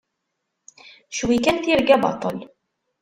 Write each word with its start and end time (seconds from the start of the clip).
Cwi 1.15 1.37
kan 1.43 1.57
tirga 1.63 1.97
baṭel! 2.03 2.37